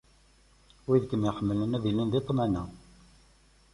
[0.87, 2.63] Wid i kem-iḥemmlen ad ilin di ṭṭmana.